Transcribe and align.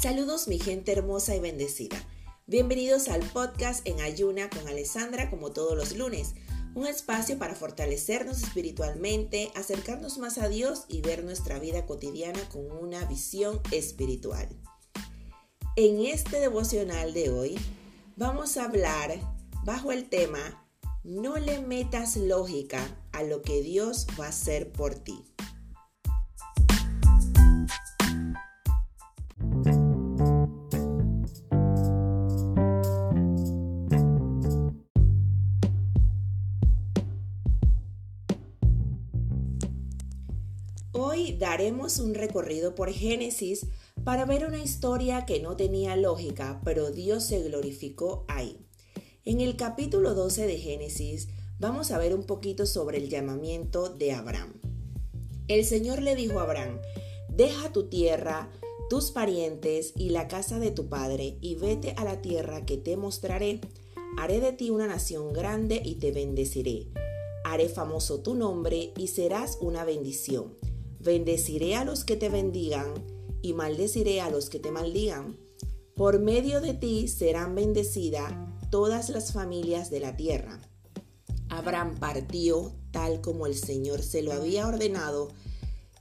Saludos 0.00 0.46
mi 0.46 0.60
gente 0.60 0.92
hermosa 0.92 1.34
y 1.34 1.40
bendecida. 1.40 1.96
Bienvenidos 2.46 3.08
al 3.08 3.20
podcast 3.20 3.84
en 3.84 4.00
Ayuna 4.00 4.48
con 4.48 4.68
Alessandra 4.68 5.28
como 5.28 5.50
todos 5.50 5.76
los 5.76 5.96
lunes. 5.96 6.36
Un 6.76 6.86
espacio 6.86 7.36
para 7.36 7.56
fortalecernos 7.56 8.44
espiritualmente, 8.44 9.50
acercarnos 9.56 10.18
más 10.18 10.38
a 10.38 10.48
Dios 10.48 10.84
y 10.86 11.00
ver 11.00 11.24
nuestra 11.24 11.58
vida 11.58 11.84
cotidiana 11.84 12.38
con 12.48 12.70
una 12.70 13.06
visión 13.06 13.60
espiritual. 13.72 14.48
En 15.74 16.06
este 16.06 16.38
devocional 16.38 17.12
de 17.12 17.30
hoy 17.30 17.58
vamos 18.14 18.56
a 18.56 18.66
hablar 18.66 19.18
bajo 19.64 19.90
el 19.90 20.08
tema 20.08 20.64
No 21.02 21.38
le 21.38 21.60
metas 21.60 22.16
lógica 22.16 22.86
a 23.10 23.24
lo 23.24 23.42
que 23.42 23.62
Dios 23.62 24.06
va 24.16 24.26
a 24.26 24.28
hacer 24.28 24.70
por 24.70 24.94
ti. 24.94 25.27
Daremos 41.38 41.98
un 41.98 42.14
recorrido 42.14 42.74
por 42.74 42.92
Génesis 42.92 43.66
para 44.04 44.24
ver 44.24 44.44
una 44.44 44.58
historia 44.58 45.24
que 45.24 45.40
no 45.40 45.56
tenía 45.56 45.96
lógica, 45.96 46.60
pero 46.64 46.90
Dios 46.90 47.24
se 47.24 47.40
glorificó 47.42 48.24
ahí. 48.28 48.58
En 49.24 49.40
el 49.40 49.56
capítulo 49.56 50.14
12 50.14 50.46
de 50.46 50.58
Génesis 50.58 51.28
vamos 51.58 51.90
a 51.90 51.98
ver 51.98 52.14
un 52.14 52.24
poquito 52.24 52.66
sobre 52.66 52.98
el 52.98 53.08
llamamiento 53.08 53.88
de 53.88 54.12
Abraham. 54.12 54.54
El 55.46 55.64
Señor 55.64 56.02
le 56.02 56.16
dijo 56.16 56.40
a 56.40 56.42
Abraham, 56.42 56.80
deja 57.28 57.72
tu 57.72 57.88
tierra, 57.88 58.50
tus 58.90 59.10
parientes 59.10 59.92
y 59.96 60.10
la 60.10 60.28
casa 60.28 60.58
de 60.58 60.70
tu 60.70 60.88
padre 60.88 61.38
y 61.40 61.54
vete 61.54 61.92
a 61.96 62.04
la 62.04 62.20
tierra 62.20 62.66
que 62.66 62.76
te 62.76 62.96
mostraré. 62.96 63.60
Haré 64.18 64.40
de 64.40 64.52
ti 64.52 64.70
una 64.70 64.86
nación 64.86 65.32
grande 65.32 65.80
y 65.84 65.96
te 65.96 66.10
bendeciré. 66.10 66.88
Haré 67.44 67.68
famoso 67.68 68.20
tu 68.20 68.34
nombre 68.34 68.92
y 68.96 69.08
serás 69.08 69.58
una 69.60 69.84
bendición. 69.84 70.54
Bendeciré 71.00 71.76
a 71.76 71.84
los 71.84 72.04
que 72.04 72.16
te 72.16 72.28
bendigan 72.28 72.86
y 73.42 73.52
maldeciré 73.52 74.20
a 74.20 74.30
los 74.30 74.50
que 74.50 74.58
te 74.58 74.70
maldigan. 74.70 75.38
Por 75.94 76.20
medio 76.20 76.60
de 76.60 76.74
ti 76.74 77.08
serán 77.08 77.54
bendecidas 77.54 78.32
todas 78.70 79.08
las 79.08 79.32
familias 79.32 79.90
de 79.90 80.00
la 80.00 80.16
tierra. 80.16 80.60
Abraham 81.48 81.96
partió 81.98 82.74
tal 82.90 83.20
como 83.20 83.46
el 83.46 83.54
Señor 83.54 84.02
se 84.02 84.22
lo 84.22 84.32
había 84.32 84.66
ordenado 84.66 85.28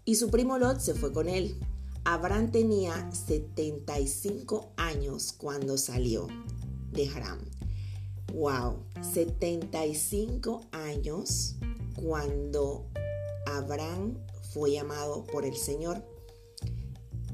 y 0.06 0.16
su 0.16 0.30
primo 0.30 0.58
Lot 0.58 0.80
se 0.80 0.94
fue 0.94 1.12
con 1.12 1.30
él. 1.30 1.60
Abraham 2.04 2.52
tenía 2.52 3.12
75 3.12 4.72
años 4.78 5.34
cuando 5.34 5.78
salió 5.78 6.28
de 6.92 7.10
Haram. 7.10 7.40
Wow, 8.34 8.84
75 9.02 10.62
años 10.72 11.56
cuando 11.96 12.86
Abraham 13.46 14.18
fue 14.58 14.72
llamado 14.72 15.24
por 15.26 15.46
el 15.46 15.56
Señor. 15.56 16.04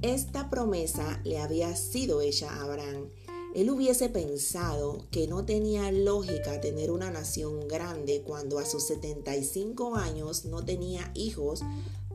Esta 0.02 0.50
promesa 0.50 1.22
le 1.24 1.40
había 1.40 1.74
sido 1.78 2.20
hecha 2.20 2.52
a 2.52 2.64
Abraham. 2.64 3.10
Él 3.56 3.70
hubiese 3.70 4.10
pensado 4.10 5.08
que 5.12 5.28
no 5.28 5.46
tenía 5.46 5.90
lógica 5.92 6.60
tener 6.60 6.92
una 6.92 7.12
nación 7.12 7.68
grande 7.68 8.24
cuando 8.26 8.60
a 8.60 8.66
sus 8.66 8.86
75 8.88 9.96
años 9.96 10.44
no 10.44 10.66
tenía 10.66 11.12
hijos 11.16 11.62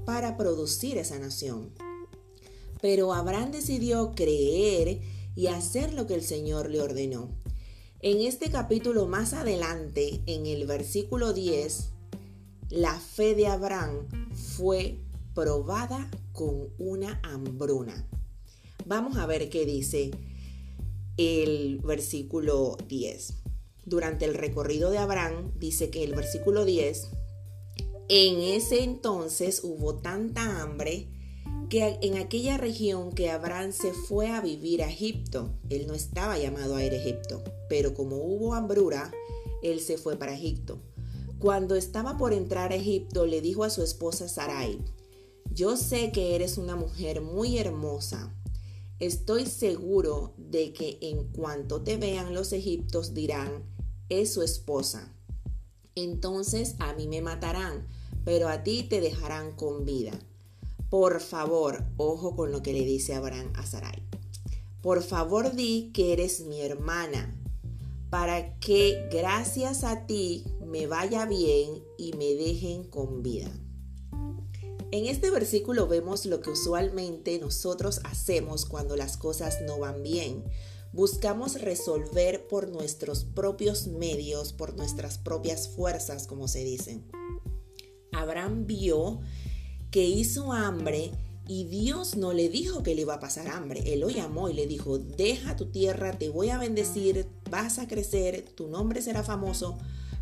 para 0.05 0.37
producir 0.37 0.99
esa 0.99 1.19
nación. 1.19 1.73
Pero 2.83 3.15
Abraham 3.15 3.53
decidió 3.53 4.13
creer 4.15 5.01
y 5.35 5.47
hacer 5.47 5.95
lo 5.95 6.07
que 6.07 6.15
el 6.15 6.23
Señor 6.23 6.69
le 6.69 6.83
ordenó. 6.83 7.31
En 8.01 8.21
este 8.21 8.51
capítulo 8.51 9.07
más 9.07 9.33
adelante, 9.33 10.21
en 10.27 10.47
el 10.47 10.67
versículo 10.67 11.33
10, 11.33 11.89
la 12.71 13.01
fe 13.01 13.35
de 13.35 13.47
Abraham 13.47 14.07
fue 14.59 14.99
probada 15.35 16.11
con 16.33 16.71
una 16.79 17.21
hambruna. 17.23 18.09
Vamos 18.87 19.17
a 19.17 19.27
ver 19.27 19.51
qué 19.51 19.65
dice 19.65 20.11
el 21.17 21.79
versículo 21.79 22.77
10. 22.89 23.35
Durante 23.85 24.25
el 24.25 24.35
recorrido 24.35 24.91
de 24.91 24.99
Abraham, 24.99 25.53
dice 25.61 25.91
que 25.91 26.03
el 26.03 26.17
versículo 26.17 26.65
10, 26.65 27.09
en 28.09 28.41
ese 28.41 28.83
entonces 28.83 29.61
hubo 29.63 29.95
tanta 29.95 30.61
hambre 30.61 31.09
que 31.71 31.99
en 32.03 32.17
aquella 32.17 32.57
región 32.57 33.13
que 33.13 33.31
Abraham 33.31 33.71
se 33.73 33.93
fue 33.93 34.29
a 34.29 34.41
vivir 34.41 34.83
a 34.83 34.91
Egipto. 34.91 35.55
Él 35.71 35.87
no 35.87 35.95
estaba 35.95 36.37
llamado 36.37 36.75
a 36.75 36.85
ir 36.85 36.93
a 36.93 36.97
Egipto, 36.97 37.45
pero 37.69 37.95
como 37.95 38.17
hubo 38.17 38.55
hambruna, 38.55 39.13
él 39.63 39.79
se 39.79 39.99
fue 39.99 40.17
para 40.17 40.35
Egipto. 40.35 40.83
Cuando 41.39 41.77
estaba 41.77 42.19
por 42.19 42.33
entrar 42.33 42.73
a 42.73 42.77
Egipto, 42.77 43.25
le 43.25 43.41
dijo 43.41 43.63
a 43.63 43.71
su 43.71 43.85
esposa 43.85 44.29
Sarai, 44.29 44.81
yo 45.55 45.77
sé 45.77 46.11
que 46.11 46.35
eres 46.35 46.59
una 46.59 46.75
mujer 46.75 47.21
muy 47.21 47.59
hermosa. 47.59 48.35
Estoy 48.99 49.47
seguro 49.47 50.35
de 50.37 50.73
que 50.73 50.99
en 51.01 51.29
cuanto 51.29 51.83
te 51.83 51.97
vean 51.97 52.35
los 52.35 52.53
egiptos 52.53 53.15
dirán, 53.15 53.63
es 54.09 54.35
su 54.35 54.43
esposa. 54.43 55.15
Entonces 55.95 56.75
a 56.81 56.93
mí 56.95 57.07
me 57.07 57.23
matarán, 57.23 57.87
pero 58.25 58.49
a 58.49 58.65
ti 58.65 58.83
te 58.83 59.01
dejarán 59.01 59.53
con 59.55 59.85
vida. 59.85 60.19
Por 60.91 61.21
favor, 61.21 61.85
ojo 61.97 62.35
con 62.35 62.51
lo 62.51 62.65
que 62.65 62.73
le 62.73 62.85
dice 62.85 63.15
Abraham 63.15 63.53
a 63.55 63.65
Sarai. 63.65 64.03
Por 64.83 65.05
favor 65.05 65.55
di 65.55 65.91
que 65.93 66.13
eres 66.13 66.41
mi 66.41 66.61
hermana, 66.61 67.38
para 68.11 68.59
que 68.59 69.09
gracias 69.11 69.85
a 69.85 70.07
ti 70.07 70.45
me 70.67 70.87
vaya 70.87 71.27
bien 71.27 71.83
y 71.99 72.13
me 72.15 72.35
dejen 72.35 72.85
con 72.85 73.23
vida. 73.23 73.51
En 74.91 75.05
este 75.05 75.31
versículo 75.31 75.87
vemos 75.87 76.25
lo 76.25 76.41
que 76.41 76.51
usualmente 76.51 77.39
nosotros 77.39 78.01
hacemos 78.05 78.65
cuando 78.65 78.97
las 78.97 79.19
cosas 79.19 79.59
no 79.67 79.79
van 79.79 80.03
bien. 80.03 80.45
Buscamos 80.95 81.61
resolver 81.61 82.49
por 82.49 82.71
nuestros 82.71 83.25
propios 83.25 83.87
medios, 83.87 84.55
por 84.55 84.75
nuestras 84.77 85.19
propias 85.19 85.69
fuerzas, 85.69 86.27
como 86.27 86.49
se 86.49 86.65
dice. 86.65 87.03
Abraham 88.13 88.67
vio 88.67 89.21
que 89.91 90.05
hizo 90.05 90.53
hambre 90.53 91.13
y 91.49 91.65
Dios 91.65 92.17
no 92.17 92.33
le 92.33 92.49
dijo 92.49 92.83
que 92.83 92.95
le 92.95 93.03
iba 93.03 93.15
a 93.15 93.21
pasar 93.21 93.49
hambre. 93.49 93.83
Él 93.93 94.01
lo 94.01 94.11
llamó 94.11 94.49
y 94.49 94.55
le 94.55 94.67
dijo, 94.67 94.99
deja 94.99 95.57
tu 95.57 95.67
tierra, 95.67 96.19
te 96.19 96.29
voy 96.29 96.51
a 96.51 96.59
bendecir, 96.59 97.27
vas 97.51 97.79
a 97.79 97.89
crecer, 97.89 98.45
tu 98.55 98.69
nombre 98.69 99.03
será 99.03 99.25
famoso 99.25 99.77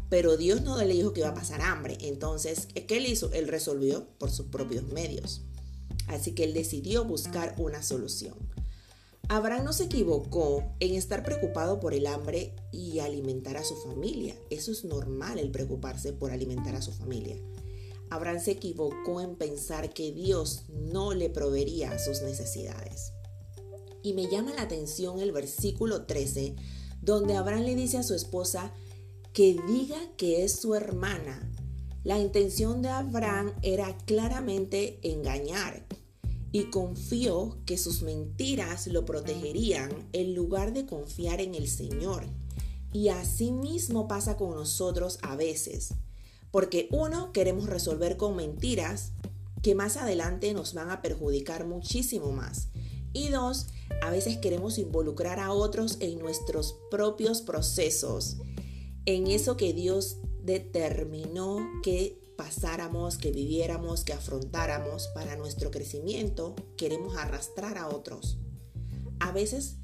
pero 0.09 0.37
Dios 0.37 0.63
no 0.63 0.79
le 0.79 0.95
dijo 0.95 1.13
que 1.13 1.21
iba 1.21 1.31
a 1.31 1.35
pasar 1.35 1.61
hambre. 1.63 1.99
Entonces, 2.01 2.69
¿qué 2.87 2.99
él 2.99 3.07
hizo? 3.07 3.33
Él 3.33 3.49
resolvió 3.49 4.07
por 4.19 4.31
sus 4.31 4.47
propios 4.47 4.85
medios. 4.85 5.43
Así 6.07 6.33
que 6.33 6.45
él 6.45 6.55
decidió 6.55 7.05
buscar 7.05 7.55
una 7.59 7.83
solución. 7.83 8.35
Abraham 9.29 9.65
no 9.65 9.73
se 9.73 9.85
equivocó 9.85 10.63
en 10.79 10.95
estar 10.95 11.25
preocupado 11.25 11.81
por 11.81 11.95
el 11.95 12.07
hambre 12.07 12.55
y 12.71 13.01
alimentar 13.01 13.57
a 13.57 13.65
su 13.65 13.75
familia. 13.75 14.37
Eso 14.51 14.71
es 14.71 14.85
normal, 14.85 15.41
el 15.41 15.51
preocuparse 15.51 16.13
por 16.13 16.31
alimentar 16.31 16.77
a 16.77 16.83
su 16.83 16.93
familia. 16.93 17.37
Abraham 18.11 18.41
se 18.41 18.53
equivocó 18.53 19.21
en 19.21 19.37
pensar 19.37 19.93
que 19.93 20.13
Dios 20.13 20.65
no 20.69 21.13
le 21.13 21.31
proveería 21.31 21.99
sus 21.99 22.23
necesidades. 22.23 23.13
Y 24.03 24.15
me 24.15 24.29
llama 24.29 24.55
la 24.55 24.63
atención 24.63 25.21
el 25.21 25.33
versículo 25.33 26.07
13, 26.07 26.55
donde 27.03 27.37
Abraham 27.37 27.65
le 27.65 27.75
dice 27.75 27.99
a 27.99 28.03
su 28.03 28.15
esposa, 28.15 28.73
que 29.33 29.57
diga 29.67 29.99
que 30.17 30.45
es 30.45 30.53
su 30.53 30.75
hermana. 30.75 31.53
La 32.05 32.19
intención 32.19 32.83
de 32.83 32.89
Abraham 32.89 33.53
era 33.63 33.99
claramente 33.99 35.01
engañar 35.03 35.87
y 36.53 36.71
confió 36.71 37.59
que 37.67 37.77
sus 37.77 38.03
mentiras 38.03 38.87
lo 38.87 39.05
protegerían 39.05 40.09
en 40.13 40.35
lugar 40.35 40.73
de 40.73 40.87
confiar 40.87 41.41
en 41.41 41.55
el 41.55 41.69
Señor. 41.69 42.25
Y 42.93 43.09
así 43.09 43.53
mismo 43.53 44.09
pasa 44.09 44.37
con 44.37 44.55
nosotros 44.55 45.19
a 45.21 45.37
veces, 45.37 45.93
porque 46.51 46.89
uno, 46.91 47.33
queremos 47.33 47.69
resolver 47.69 48.17
con 48.17 48.37
mentiras 48.37 49.13
que 49.63 49.75
más 49.75 49.97
adelante 49.97 50.53
nos 50.55 50.75
van 50.75 50.91
a 50.91 51.03
perjudicar 51.03 51.67
muchísimo 51.67 52.33
más. 52.33 52.69
Y 53.13 53.29
dos, 53.29 53.69
a 54.03 54.11
veces 54.11 54.37
queremos 54.39 54.79
involucrar 54.79 55.41
a 55.41 55.53
otros 55.53 55.97
en 56.01 56.19
nuestros 56.19 56.77
propios 56.91 57.41
procesos 57.41 58.37
en 59.07 59.29
eso 59.29 59.57
que 59.57 59.73
Dios 59.73 60.19
determinó 60.43 61.59
que 61.83 62.21
pasáramos, 62.37 63.17
que 63.17 63.31
viviéramos, 63.31 64.05
que 64.05 64.13
afrontáramos 64.13 65.09
para 65.15 65.37
nuestro 65.37 65.71
crecimiento, 65.71 66.55
queremos 66.77 67.17
arrastrar 67.17 67.79
a 67.79 67.89
otros. 67.89 68.39
A 69.21 69.33
veces, 69.33 69.77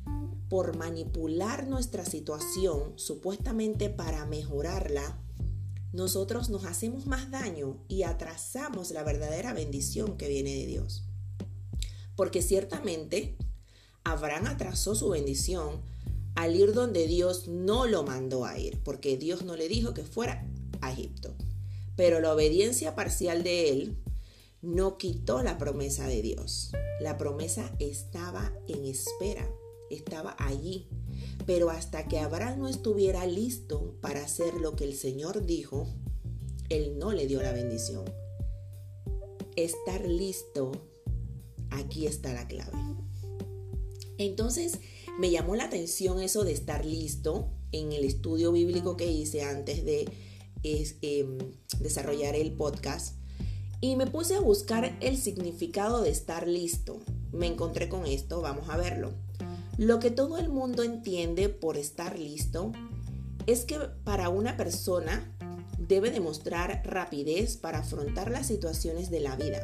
por 0.50 0.76
manipular 0.76 1.67
nuestra 1.67 2.05
situación, 2.05 2.93
supuestamente 2.97 3.88
para 3.88 4.26
mejorarla, 4.26 5.19
nosotros 5.92 6.48
nos 6.48 6.64
hacemos 6.64 7.06
más 7.06 7.30
daño 7.30 7.84
y 7.88 8.02
atrasamos 8.02 8.90
la 8.90 9.02
verdadera 9.02 9.52
bendición 9.52 10.16
que 10.16 10.28
viene 10.28 10.54
de 10.54 10.66
Dios. 10.66 11.04
Porque 12.16 12.42
ciertamente 12.42 13.36
Abraham 14.04 14.46
atrasó 14.46 14.94
su 14.94 15.10
bendición 15.10 15.82
al 16.34 16.56
ir 16.56 16.72
donde 16.72 17.06
Dios 17.06 17.46
no 17.48 17.86
lo 17.86 18.02
mandó 18.04 18.44
a 18.44 18.58
ir, 18.58 18.82
porque 18.82 19.16
Dios 19.16 19.44
no 19.44 19.56
le 19.56 19.68
dijo 19.68 19.92
que 19.92 20.04
fuera 20.04 20.48
a 20.80 20.92
Egipto. 20.92 21.34
Pero 21.94 22.20
la 22.20 22.32
obediencia 22.32 22.94
parcial 22.94 23.42
de 23.42 23.70
él 23.70 23.98
no 24.62 24.96
quitó 24.96 25.42
la 25.42 25.58
promesa 25.58 26.06
de 26.06 26.22
Dios. 26.22 26.72
La 27.00 27.18
promesa 27.18 27.74
estaba 27.80 28.52
en 28.66 28.86
espera, 28.86 29.46
estaba 29.90 30.36
allí. 30.38 30.88
Pero 31.46 31.70
hasta 31.70 32.06
que 32.08 32.18
Abraham 32.18 32.60
no 32.60 32.68
estuviera 32.68 33.26
listo 33.26 33.96
para 34.00 34.22
hacer 34.22 34.54
lo 34.54 34.76
que 34.76 34.84
el 34.84 34.94
Señor 34.94 35.44
dijo, 35.44 35.88
él 36.68 36.98
no 36.98 37.12
le 37.12 37.26
dio 37.26 37.42
la 37.42 37.52
bendición. 37.52 38.04
Estar 39.56 40.06
listo, 40.06 40.72
aquí 41.70 42.06
está 42.06 42.32
la 42.32 42.46
clave. 42.46 42.78
Entonces, 44.18 44.78
me 45.18 45.30
llamó 45.30 45.56
la 45.56 45.64
atención 45.64 46.20
eso 46.20 46.44
de 46.44 46.52
estar 46.52 46.84
listo 46.84 47.50
en 47.72 47.92
el 47.92 48.04
estudio 48.04 48.52
bíblico 48.52 48.96
que 48.96 49.10
hice 49.10 49.42
antes 49.42 49.84
de 49.84 50.08
em, 50.62 51.38
desarrollar 51.80 52.36
el 52.36 52.52
podcast 52.52 53.16
y 53.80 53.96
me 53.96 54.06
puse 54.06 54.36
a 54.36 54.40
buscar 54.40 54.96
el 55.00 55.18
significado 55.18 56.02
de 56.02 56.10
estar 56.10 56.46
listo. 56.46 57.00
Me 57.32 57.48
encontré 57.48 57.88
con 57.88 58.06
esto, 58.06 58.40
vamos 58.40 58.68
a 58.68 58.76
verlo. 58.76 59.12
Lo 59.78 59.98
que 59.98 60.10
todo 60.10 60.38
el 60.38 60.48
mundo 60.48 60.82
entiende 60.82 61.48
por 61.48 61.76
estar 61.76 62.19
listo 62.19 62.72
es 63.46 63.64
que 63.64 63.78
para 64.04 64.28
una 64.28 64.56
persona 64.56 65.34
debe 65.78 66.10
demostrar 66.10 66.82
rapidez 66.84 67.56
para 67.56 67.78
afrontar 67.78 68.30
las 68.30 68.46
situaciones 68.46 69.10
de 69.10 69.20
la 69.20 69.36
vida. 69.36 69.62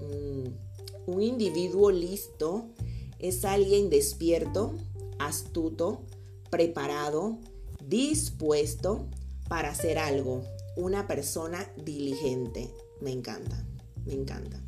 Mm, 0.00 1.10
un 1.10 1.22
individuo 1.22 1.90
listo 1.90 2.70
es 3.18 3.44
alguien 3.44 3.90
despierto, 3.90 4.74
astuto, 5.18 6.02
preparado, 6.50 7.38
dispuesto 7.86 9.08
para 9.48 9.70
hacer 9.70 9.98
algo. 9.98 10.42
Una 10.76 11.06
persona 11.06 11.70
diligente. 11.84 12.70
Me 13.00 13.12
encanta, 13.12 13.64
me 14.04 14.14
encanta. 14.14 14.60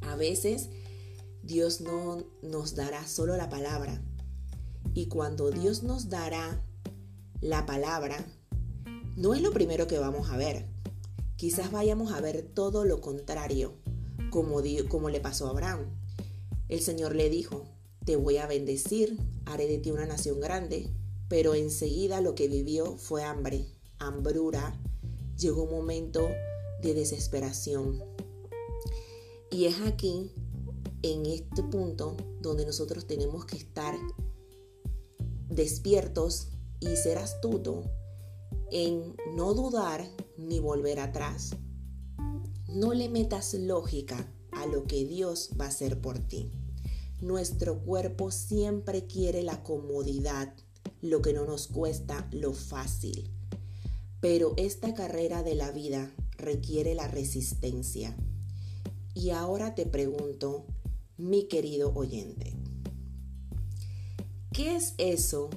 A 0.00 0.16
veces 0.16 0.70
Dios 1.46 1.82
no 1.82 2.24
nos 2.40 2.74
dará 2.74 3.06
solo 3.06 3.36
la 3.36 3.50
palabra. 3.50 4.02
Y 4.94 5.08
cuando 5.08 5.50
Dios 5.50 5.82
nos 5.82 6.08
dará 6.08 6.64
la 7.42 7.66
palabra, 7.66 8.24
no 9.16 9.34
es 9.34 9.42
lo 9.42 9.52
primero 9.52 9.86
que 9.86 9.98
vamos 9.98 10.30
a 10.30 10.38
ver. 10.38 10.66
Quizás 11.36 11.70
vayamos 11.70 12.12
a 12.12 12.20
ver 12.22 12.42
todo 12.54 12.86
lo 12.86 13.02
contrario, 13.02 13.74
como, 14.30 14.62
como 14.88 15.10
le 15.10 15.20
pasó 15.20 15.46
a 15.46 15.50
Abraham. 15.50 15.90
El 16.70 16.80
Señor 16.80 17.14
le 17.14 17.28
dijo, 17.28 17.66
te 18.06 18.16
voy 18.16 18.38
a 18.38 18.46
bendecir, 18.46 19.18
haré 19.44 19.66
de 19.66 19.76
ti 19.76 19.90
una 19.90 20.06
nación 20.06 20.40
grande, 20.40 20.88
pero 21.28 21.54
enseguida 21.54 22.22
lo 22.22 22.34
que 22.34 22.48
vivió 22.48 22.96
fue 22.96 23.22
hambre, 23.22 23.66
hambrura, 23.98 24.80
llegó 25.36 25.64
un 25.64 25.72
momento 25.72 26.26
de 26.80 26.94
desesperación. 26.94 28.02
Y 29.50 29.66
es 29.66 29.80
aquí, 29.82 30.32
en 31.04 31.26
este 31.26 31.62
punto, 31.62 32.16
donde 32.40 32.64
nosotros 32.64 33.06
tenemos 33.06 33.44
que 33.44 33.58
estar 33.58 33.94
despiertos 35.50 36.48
y 36.80 36.96
ser 36.96 37.18
astutos 37.18 37.84
en 38.70 39.14
no 39.36 39.52
dudar 39.52 40.08
ni 40.38 40.60
volver 40.60 41.00
atrás. 41.00 41.50
No 42.68 42.94
le 42.94 43.10
metas 43.10 43.52
lógica 43.52 44.32
a 44.52 44.64
lo 44.64 44.84
que 44.84 45.04
Dios 45.04 45.50
va 45.60 45.66
a 45.66 45.68
hacer 45.68 46.00
por 46.00 46.18
ti. 46.20 46.50
Nuestro 47.20 47.80
cuerpo 47.80 48.30
siempre 48.30 49.06
quiere 49.06 49.42
la 49.42 49.62
comodidad, 49.62 50.54
lo 51.02 51.20
que 51.20 51.34
no 51.34 51.44
nos 51.44 51.68
cuesta, 51.68 52.26
lo 52.32 52.54
fácil. 52.54 53.30
Pero 54.20 54.54
esta 54.56 54.94
carrera 54.94 55.42
de 55.42 55.54
la 55.54 55.70
vida 55.70 56.14
requiere 56.38 56.94
la 56.94 57.08
resistencia. 57.08 58.16
Y 59.12 59.30
ahora 59.30 59.74
te 59.74 59.84
pregunto, 59.84 60.64
mi 61.16 61.44
querido 61.44 61.92
oyente, 61.94 62.56
¿qué 64.52 64.76
es 64.76 64.94
eso 64.98 65.50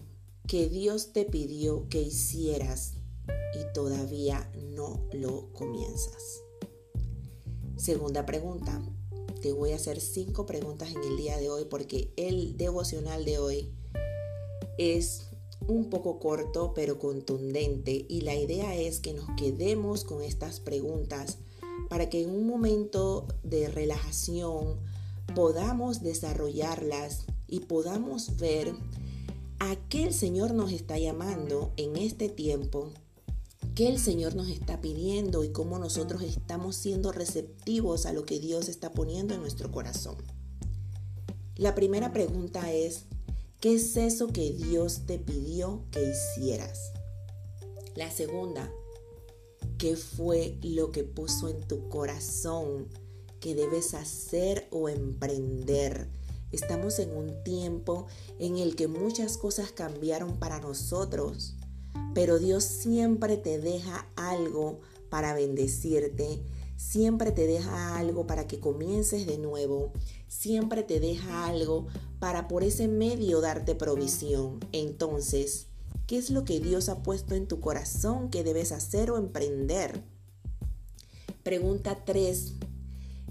que 0.47 0.69
Dios 0.69 1.13
te 1.13 1.25
pidió 1.25 1.89
que 1.89 2.01
hicieras 2.01 2.93
y 3.55 3.73
todavía 3.73 4.51
no 4.75 5.03
lo 5.13 5.51
comienzas? 5.53 6.43
Segunda 7.75 8.25
pregunta. 8.25 8.81
Te 9.41 9.51
voy 9.51 9.71
a 9.71 9.75
hacer 9.75 10.01
cinco 10.01 10.45
preguntas 10.45 10.89
en 10.89 11.03
el 11.03 11.17
día 11.17 11.37
de 11.37 11.49
hoy 11.49 11.65
porque 11.65 12.11
el 12.17 12.57
devocional 12.57 13.23
de 13.23 13.37
hoy 13.37 13.71
es 14.77 15.27
un 15.67 15.89
poco 15.89 16.19
corto 16.19 16.73
pero 16.73 16.97
contundente 16.97 18.05
y 18.07 18.21
la 18.21 18.35
idea 18.35 18.75
es 18.75 18.99
que 18.99 19.13
nos 19.13 19.27
quedemos 19.37 20.03
con 20.03 20.21
estas 20.21 20.59
preguntas 20.59 21.37
para 21.89 22.09
que 22.09 22.23
en 22.23 22.31
un 22.31 22.47
momento 22.47 23.27
de 23.43 23.69
relajación 23.69 24.79
podamos 25.35 26.01
desarrollarlas 26.01 27.25
y 27.47 27.61
podamos 27.61 28.37
ver 28.37 28.73
a 29.59 29.75
qué 29.89 30.03
el 30.03 30.13
Señor 30.13 30.53
nos 30.53 30.71
está 30.71 30.97
llamando 30.97 31.71
en 31.77 31.95
este 31.95 32.29
tiempo 32.29 32.91
qué 33.77 33.87
el 33.87 33.99
Señor 33.99 34.33
nos 34.33 34.49
está 34.49 34.81
pidiendo 34.81 35.43
y 35.43 35.49
cómo 35.49 35.77
nosotros 35.77 36.23
estamos 36.23 36.75
siendo 36.75 37.11
receptivos 37.11 38.07
a 38.07 38.11
lo 38.11 38.25
que 38.25 38.39
Dios 38.39 38.69
está 38.69 38.91
poniendo 38.91 39.35
en 39.35 39.41
nuestro 39.41 39.71
corazón. 39.71 40.15
La 41.55 41.75
primera 41.75 42.11
pregunta 42.11 42.73
es, 42.73 43.03
¿qué 43.59 43.75
es 43.75 43.95
eso 43.95 44.29
que 44.29 44.51
Dios 44.51 45.01
te 45.05 45.19
pidió 45.19 45.83
que 45.91 46.01
hicieras? 46.09 46.91
La 47.95 48.09
segunda, 48.09 48.67
¿qué 49.77 49.95
fue 49.95 50.57
lo 50.63 50.91
que 50.91 51.03
puso 51.03 51.47
en 51.47 51.61
tu 51.61 51.87
corazón 51.87 52.87
que 53.39 53.55
debes 53.55 53.93
hacer 53.93 54.67
o 54.71 54.89
emprender? 54.89 56.09
Estamos 56.51 56.99
en 56.99 57.11
un 57.11 57.43
tiempo 57.43 58.07
en 58.39 58.57
el 58.57 58.75
que 58.75 58.87
muchas 58.87 59.37
cosas 59.37 59.71
cambiaron 59.71 60.37
para 60.37 60.59
nosotros 60.59 61.57
pero 62.17 62.39
Dios 62.39 62.63
siempre 62.63 63.37
te 63.37 63.59
deja 63.59 64.07
algo 64.15 64.79
para 65.09 65.35
bendecirte, 65.35 66.41
siempre 66.75 67.31
te 67.31 67.45
deja 67.45 67.95
algo 67.95 68.25
para 68.25 68.47
que 68.47 68.59
comiences 68.59 69.27
de 69.27 69.37
nuevo, 69.37 69.93
siempre 70.27 70.81
te 70.81 70.99
deja 70.99 71.45
algo 71.45 71.85
para 72.19 72.47
por 72.47 72.63
ese 72.63 72.87
medio 72.87 73.39
darte 73.39 73.75
provisión. 73.75 74.59
Entonces, 74.71 75.67
¿qué 76.07 76.17
es 76.17 76.31
lo 76.31 76.43
que 76.43 76.59
Dios 76.59 76.89
ha 76.89 77.03
puesto 77.03 77.35
en 77.35 77.47
tu 77.47 77.59
corazón 77.59 78.29
que 78.29 78.43
debes 78.43 78.71
hacer 78.71 79.11
o 79.11 79.17
emprender? 79.17 80.01
Pregunta 81.43 82.03
3. 82.03 82.53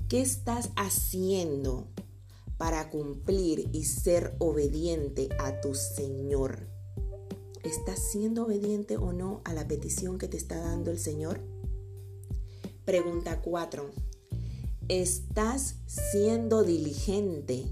¿Qué 0.09 0.21
estás 0.21 0.71
haciendo 0.77 1.89
para 2.59 2.91
cumplir 2.91 3.69
y 3.73 3.87
ser 3.87 4.37
obediente 4.39 5.29
a 5.41 5.61
tu 5.61 5.75
Señor? 5.75 6.69
¿Estás 7.65 8.13
siendo 8.13 8.45
obediente 8.45 8.99
o 8.99 9.13
no 9.13 9.41
a 9.45 9.53
la 9.53 9.67
petición 9.67 10.19
que 10.19 10.29
te 10.29 10.37
está 10.37 10.61
dando 10.61 10.93
el 10.93 11.01
Señor? 11.01 11.41
Pregunta 12.85 13.41
4. 13.43 13.91
¿Estás 14.87 15.75
siendo 15.87 16.63
diligente? 16.63 17.67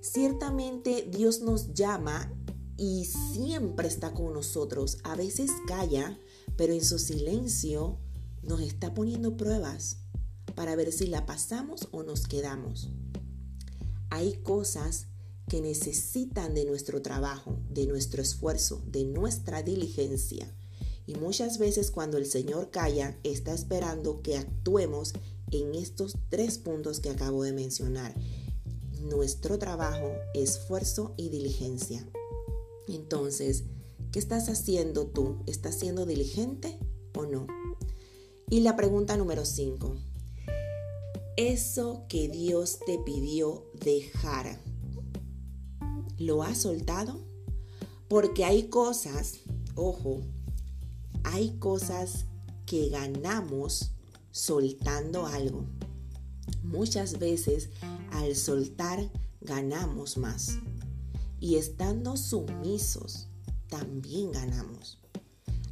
Ciertamente 0.00 1.08
Dios 1.10 1.40
nos 1.40 1.74
llama 1.74 2.32
y 2.76 3.06
siempre 3.06 3.88
está 3.88 4.14
con 4.14 4.32
nosotros. 4.32 4.98
A 5.02 5.16
veces 5.16 5.50
calla, 5.66 6.16
pero 6.56 6.72
en 6.72 6.84
su 6.84 7.00
silencio 7.00 7.98
nos 8.44 8.60
está 8.60 8.94
poniendo 8.94 9.36
pruebas 9.36 9.99
para 10.54 10.76
ver 10.76 10.92
si 10.92 11.06
la 11.06 11.26
pasamos 11.26 11.88
o 11.90 12.02
nos 12.02 12.26
quedamos. 12.26 12.90
Hay 14.10 14.34
cosas 14.42 15.06
que 15.48 15.60
necesitan 15.60 16.54
de 16.54 16.64
nuestro 16.64 17.02
trabajo, 17.02 17.58
de 17.70 17.86
nuestro 17.86 18.22
esfuerzo, 18.22 18.82
de 18.86 19.04
nuestra 19.04 19.62
diligencia. 19.62 20.54
Y 21.06 21.16
muchas 21.16 21.58
veces 21.58 21.90
cuando 21.90 22.18
el 22.18 22.26
Señor 22.26 22.70
calla, 22.70 23.18
está 23.24 23.52
esperando 23.52 24.22
que 24.22 24.36
actuemos 24.36 25.12
en 25.50 25.74
estos 25.74 26.16
tres 26.28 26.58
puntos 26.58 27.00
que 27.00 27.10
acabo 27.10 27.42
de 27.42 27.52
mencionar. 27.52 28.14
Nuestro 29.02 29.58
trabajo, 29.58 30.12
esfuerzo 30.34 31.14
y 31.16 31.30
diligencia. 31.30 32.06
Entonces, 32.86 33.64
¿qué 34.12 34.18
estás 34.18 34.48
haciendo 34.48 35.06
tú? 35.06 35.42
¿Estás 35.46 35.76
siendo 35.76 36.06
diligente 36.06 36.78
o 37.16 37.26
no? 37.26 37.48
Y 38.48 38.60
la 38.60 38.76
pregunta 38.76 39.16
número 39.16 39.44
5. 39.44 39.96
Eso 41.36 42.04
que 42.08 42.28
Dios 42.28 42.78
te 42.86 42.98
pidió 42.98 43.64
dejar 43.74 44.60
¿Lo 46.20 46.42
has 46.42 46.58
soltado? 46.58 47.18
Porque 48.06 48.44
hay 48.44 48.64
cosas, 48.64 49.38
ojo, 49.74 50.20
hay 51.24 51.56
cosas 51.58 52.26
que 52.66 52.90
ganamos 52.90 53.92
soltando 54.30 55.24
algo. 55.26 55.64
Muchas 56.62 57.18
veces 57.18 57.70
al 58.10 58.36
soltar 58.36 59.10
ganamos 59.40 60.18
más. 60.18 60.58
y 61.40 61.56
estando 61.56 62.18
sumisos, 62.18 63.28
también 63.70 64.30
ganamos. 64.30 64.98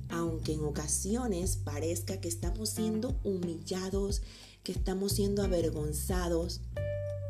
Aunque 0.09 0.55
en 0.55 0.65
ocasiones 0.65 1.59
parezca 1.59 2.23
que 2.23 2.29
estamos 2.29 2.71
siendo 2.71 3.21
humillados, 3.23 4.23
que 4.69 4.73
estamos 4.73 5.13
siendo 5.13 5.43
avergonzados, 5.43 6.61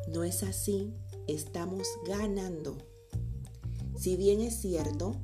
no 0.08 0.24
es 0.24 0.42
así, 0.42 0.92
estamos 1.28 1.86
ganando. 2.04 2.76
Si 3.96 4.16
bien 4.16 4.40
es 4.40 4.60
cierto, 4.60 5.14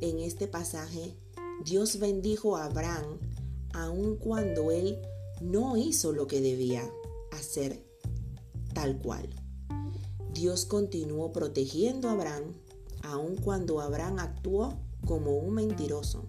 en 0.00 0.18
este 0.18 0.48
pasaje 0.48 1.16
Dios 1.64 2.00
bendijo 2.00 2.56
a 2.56 2.64
Abraham 2.64 3.20
aun 3.74 4.16
cuando 4.16 4.72
él 4.72 5.00
no 5.40 5.76
hizo 5.76 6.10
lo 6.10 6.26
que 6.26 6.40
debía 6.40 6.82
hacer 7.30 7.86
tal 8.74 8.98
cual. 8.98 9.28
Dios 10.34 10.66
continuó 10.66 11.30
protegiendo 11.30 12.08
a 12.08 12.14
Abraham 12.14 12.54
aun 13.04 13.36
cuando 13.36 13.80
Abraham 13.80 14.18
actuó 14.18 14.80
como 15.06 15.36
un 15.36 15.54
mentiroso. 15.54 16.24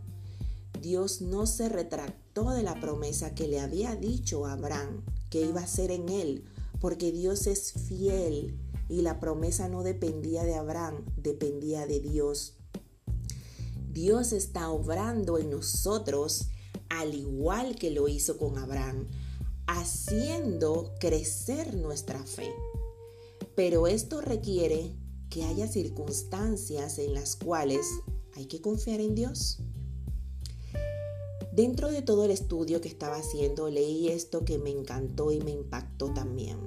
Dios 0.79 1.21
no 1.21 1.47
se 1.47 1.69
retractó 1.69 2.51
de 2.51 2.61
la 2.61 2.79
promesa 2.79 3.33
que 3.33 3.47
le 3.47 3.61
había 3.61 3.95
dicho 3.95 4.45
a 4.45 4.53
Abraham 4.53 5.03
que 5.33 5.41
iba 5.41 5.61
a 5.61 5.67
ser 5.67 5.89
en 5.89 6.09
él, 6.09 6.45
porque 6.79 7.11
Dios 7.11 7.47
es 7.47 7.73
fiel 7.73 8.55
y 8.87 9.01
la 9.01 9.19
promesa 9.19 9.67
no 9.67 9.81
dependía 9.81 10.43
de 10.43 10.53
Abraham, 10.53 11.03
dependía 11.17 11.87
de 11.87 11.99
Dios. 11.99 12.53
Dios 13.91 14.31
está 14.31 14.69
obrando 14.69 15.39
en 15.39 15.49
nosotros 15.49 16.49
al 16.89 17.15
igual 17.15 17.77
que 17.77 17.89
lo 17.89 18.07
hizo 18.07 18.37
con 18.37 18.59
Abraham, 18.59 19.07
haciendo 19.65 20.93
crecer 20.99 21.77
nuestra 21.77 22.23
fe. 22.27 22.53
Pero 23.55 23.87
esto 23.87 24.21
requiere 24.21 24.95
que 25.31 25.45
haya 25.45 25.67
circunstancias 25.67 26.99
en 26.99 27.15
las 27.15 27.37
cuales 27.37 27.87
hay 28.35 28.45
que 28.45 28.61
confiar 28.61 28.99
en 28.99 29.15
Dios. 29.15 29.57
Dentro 31.55 31.91
de 31.91 32.01
todo 32.01 32.25
el 32.25 32.31
estudio 32.31 32.81
que 32.81 32.87
estaba 32.87 33.17
haciendo, 33.17 33.69
leí 33.69 34.07
esto 34.07 34.43
que 34.43 34.57
me 34.57 34.71
encantó 34.71 35.31
y 35.31 35.39
me 35.39 35.51
impactó 35.51 36.11
también. 36.11 36.57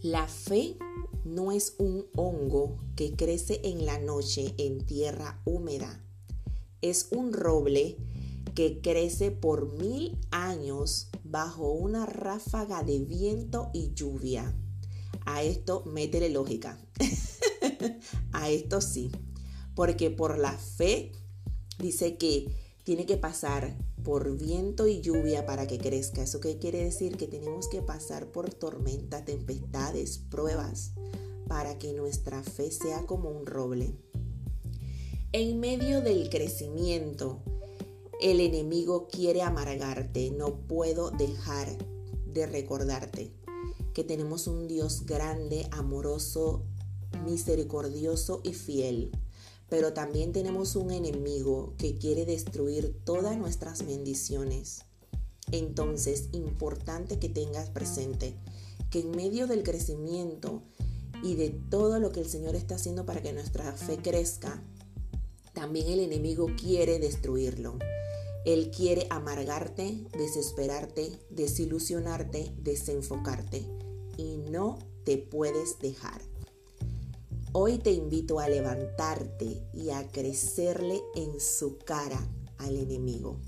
La 0.00 0.28
fe 0.28 0.78
no 1.26 1.52
es 1.52 1.74
un 1.76 2.06
hongo 2.16 2.78
que 2.96 3.12
crece 3.12 3.60
en 3.64 3.84
la 3.84 3.98
noche 3.98 4.54
en 4.56 4.86
tierra 4.86 5.42
húmeda. 5.44 6.02
Es 6.80 7.08
un 7.10 7.34
roble 7.34 7.98
que 8.54 8.80
crece 8.80 9.30
por 9.30 9.78
mil 9.78 10.18
años 10.30 11.08
bajo 11.22 11.70
una 11.70 12.06
ráfaga 12.06 12.82
de 12.84 12.98
viento 13.00 13.68
y 13.74 13.92
lluvia. 13.92 14.56
A 15.26 15.42
esto 15.42 15.84
métele 15.84 16.30
lógica. 16.30 16.82
a 18.32 18.48
esto 18.48 18.80
sí. 18.80 19.12
Porque 19.74 20.10
por 20.10 20.38
la 20.38 20.52
fe 20.52 21.12
dice 21.78 22.16
que 22.16 22.61
tiene 22.84 23.06
que 23.06 23.16
pasar 23.16 23.76
por 24.02 24.36
viento 24.36 24.88
y 24.88 25.00
lluvia 25.00 25.46
para 25.46 25.66
que 25.66 25.78
crezca. 25.78 26.22
¿Eso 26.22 26.40
qué 26.40 26.58
quiere 26.58 26.82
decir? 26.82 27.16
Que 27.16 27.28
tenemos 27.28 27.68
que 27.68 27.82
pasar 27.82 28.32
por 28.32 28.52
tormentas, 28.52 29.24
tempestades, 29.24 30.18
pruebas, 30.18 30.92
para 31.46 31.78
que 31.78 31.92
nuestra 31.92 32.42
fe 32.42 32.70
sea 32.70 33.06
como 33.06 33.30
un 33.30 33.46
roble. 33.46 33.94
En 35.32 35.60
medio 35.60 36.02
del 36.02 36.28
crecimiento, 36.28 37.42
el 38.20 38.40
enemigo 38.40 39.08
quiere 39.08 39.42
amargarte. 39.42 40.30
No 40.30 40.66
puedo 40.66 41.10
dejar 41.10 41.68
de 42.26 42.46
recordarte 42.46 43.32
que 43.94 44.04
tenemos 44.04 44.46
un 44.46 44.66
Dios 44.66 45.06
grande, 45.06 45.68
amoroso, 45.70 46.64
misericordioso 47.24 48.40
y 48.42 48.54
fiel 48.54 49.12
pero 49.72 49.94
también 49.94 50.32
tenemos 50.32 50.76
un 50.76 50.90
enemigo 50.90 51.72
que 51.78 51.96
quiere 51.96 52.26
destruir 52.26 52.94
todas 53.04 53.38
nuestras 53.38 53.86
bendiciones. 53.86 54.84
Entonces, 55.50 56.28
importante 56.32 57.18
que 57.18 57.30
tengas 57.30 57.70
presente 57.70 58.34
que 58.90 59.00
en 59.00 59.12
medio 59.12 59.46
del 59.46 59.62
crecimiento 59.62 60.62
y 61.22 61.36
de 61.36 61.48
todo 61.48 62.00
lo 62.00 62.12
que 62.12 62.20
el 62.20 62.28
Señor 62.28 62.54
está 62.54 62.74
haciendo 62.74 63.06
para 63.06 63.22
que 63.22 63.32
nuestra 63.32 63.72
fe 63.72 63.96
crezca, 63.96 64.62
también 65.54 65.88
el 65.88 66.00
enemigo 66.00 66.48
quiere 66.60 66.98
destruirlo. 66.98 67.78
Él 68.44 68.70
quiere 68.76 69.06
amargarte, 69.08 70.04
desesperarte, 70.18 71.18
desilusionarte, 71.30 72.52
desenfocarte 72.58 73.64
y 74.18 74.36
no 74.36 74.78
te 75.06 75.16
puedes 75.16 75.78
dejar. 75.78 76.31
Hoy 77.54 77.76
te 77.76 77.92
invito 77.92 78.40
a 78.40 78.48
levantarte 78.48 79.62
y 79.74 79.90
a 79.90 80.08
crecerle 80.08 81.02
en 81.14 81.38
su 81.38 81.76
cara 81.76 82.26
al 82.56 82.76
enemigo. 82.76 83.42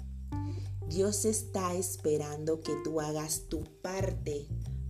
Dios 0.87 1.25
está 1.25 1.75
esperando 1.75 2.61
que 2.61 2.75
tú 2.85 3.01
hagas 3.01 3.45
tu 3.49 3.65
parte 3.81 4.47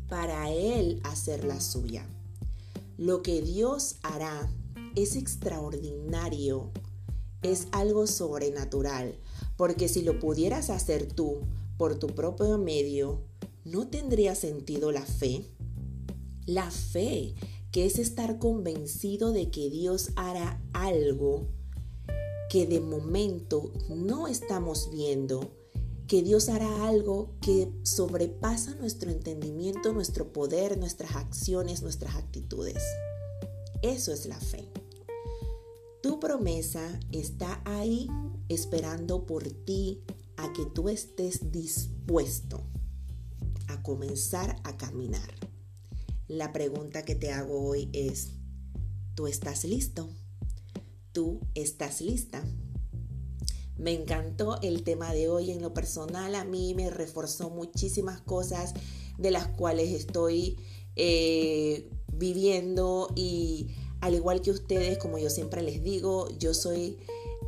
para 0.08 0.50
Él 0.50 1.00
hacer 1.04 1.44
la 1.44 1.60
suya. 1.60 2.04
Lo 2.96 3.22
que 3.22 3.40
Dios 3.40 3.98
hará 4.02 4.52
es 4.96 5.14
extraordinario, 5.14 6.72
es 7.42 7.68
algo 7.70 8.08
sobrenatural, 8.08 9.16
porque 9.56 9.86
si 9.86 10.02
lo 10.02 10.18
pudieras 10.18 10.70
hacer 10.70 11.06
tú 11.06 11.42
por 11.76 12.00
tu 12.00 12.08
propio 12.08 12.58
medio, 12.58 13.22
¿no 13.64 13.86
tendría 13.86 14.34
sentido 14.34 14.90
la 14.90 15.02
fe? 15.02 15.44
La 16.46 16.72
fe 16.72 17.36
que 17.74 17.86
es 17.86 17.98
estar 17.98 18.38
convencido 18.38 19.32
de 19.32 19.50
que 19.50 19.68
Dios 19.68 20.12
hará 20.14 20.62
algo 20.72 21.48
que 22.48 22.68
de 22.68 22.78
momento 22.78 23.72
no 23.88 24.28
estamos 24.28 24.90
viendo, 24.92 25.50
que 26.06 26.22
Dios 26.22 26.48
hará 26.48 26.86
algo 26.86 27.34
que 27.40 27.72
sobrepasa 27.82 28.76
nuestro 28.76 29.10
entendimiento, 29.10 29.92
nuestro 29.92 30.32
poder, 30.32 30.78
nuestras 30.78 31.16
acciones, 31.16 31.82
nuestras 31.82 32.14
actitudes. 32.14 32.80
Eso 33.82 34.12
es 34.12 34.26
la 34.26 34.38
fe. 34.38 34.68
Tu 36.00 36.20
promesa 36.20 37.00
está 37.10 37.60
ahí 37.64 38.08
esperando 38.48 39.26
por 39.26 39.42
ti 39.42 40.00
a 40.36 40.52
que 40.52 40.64
tú 40.64 40.88
estés 40.88 41.50
dispuesto 41.50 42.60
a 43.66 43.82
comenzar 43.82 44.60
a 44.62 44.76
caminar. 44.76 45.53
La 46.28 46.52
pregunta 46.52 47.04
que 47.04 47.14
te 47.14 47.30
hago 47.32 47.60
hoy 47.60 47.90
es, 47.92 48.30
¿tú 49.14 49.26
estás 49.26 49.64
listo? 49.64 50.08
¿Tú 51.12 51.40
estás 51.54 52.00
lista? 52.00 52.42
Me 53.76 53.92
encantó 53.92 54.58
el 54.62 54.84
tema 54.84 55.12
de 55.12 55.28
hoy 55.28 55.50
en 55.50 55.60
lo 55.60 55.74
personal, 55.74 56.34
a 56.34 56.44
mí 56.44 56.74
me 56.74 56.88
reforzó 56.88 57.50
muchísimas 57.50 58.22
cosas 58.22 58.72
de 59.18 59.30
las 59.30 59.48
cuales 59.48 59.90
estoy 59.90 60.56
eh, 60.96 61.90
viviendo 62.10 63.08
y 63.14 63.74
al 64.00 64.14
igual 64.14 64.40
que 64.40 64.50
ustedes, 64.50 64.96
como 64.96 65.18
yo 65.18 65.28
siempre 65.28 65.60
les 65.60 65.82
digo, 65.82 66.28
yo 66.38 66.54
soy 66.54 66.96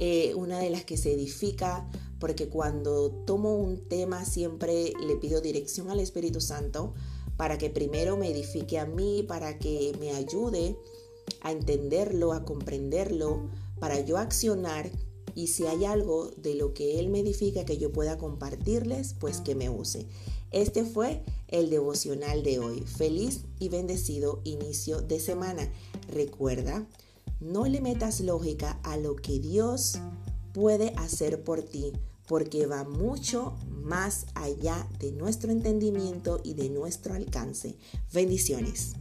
eh, 0.01 0.35
una 0.35 0.59
de 0.59 0.69
las 0.69 0.85
que 0.85 0.99
se 0.99 1.15
edifica 1.15 1.89
porque 2.19 2.49
cuando 2.49 3.11
tomo 3.25 3.57
un 3.57 3.89
tema 3.89 4.27
siempre 4.27 4.93
le 5.07 5.17
pido 5.17 5.41
dirección 5.41 5.91
al 5.91 6.01
Espíritu 6.01 6.43
Santo 6.43 6.93
para 7.37 7.59
que 7.59 7.71
primero 7.71 8.17
me 8.17 8.31
edifique 8.31 8.79
a 8.79 8.87
mí, 8.87 9.25
para 9.27 9.59
que 9.59 9.93
me 10.01 10.13
ayude 10.13 10.77
a 11.43 11.53
entenderlo, 11.53 12.33
a 12.33 12.45
comprenderlo, 12.45 13.51
para 13.79 14.01
yo 14.01 14.19
accionar 14.19 14.91
y 15.37 15.49
si 15.49 15.67
hay 15.67 15.85
algo 15.85 16.31
de 16.39 16.55
lo 16.55 16.73
que 16.73 16.99
Él 16.99 17.11
me 17.11 17.21
edifica 17.21 17.67
que 17.67 17.77
yo 17.77 17.93
pueda 17.93 18.17
compartirles, 18.17 19.15
pues 19.21 19.43
que 19.43 19.55
me 19.55 19.69
use. 19.69 20.07
Este 20.51 20.83
fue 20.85 21.23
el 21.49 21.69
devocional 21.69 22.43
de 22.43 22.59
hoy. 22.59 22.81
Feliz 22.81 23.43
y 23.59 23.69
bendecido 23.69 24.41
inicio 24.45 25.03
de 25.03 25.21
semana. 25.21 25.71
Recuerda, 26.09 26.89
no 27.41 27.67
le 27.67 27.83
metas 27.83 28.21
lógica 28.21 28.81
a 28.83 28.97
lo 28.97 29.15
que 29.15 29.39
Dios 29.39 29.99
puede 30.55 30.95
hacer 30.97 31.45
por 31.45 31.63
ti, 31.63 31.93
porque 32.27 32.67
va 32.67 32.85
mucho 32.85 33.57
más 33.83 34.27
allá 34.35 34.89
de 34.99 35.13
nuestro 35.13 35.51
entendimiento 35.53 36.41
y 36.45 36.55
de 36.55 36.69
nuestro 36.69 37.15
alcance. 37.15 37.77
Bendiciones. 38.13 38.95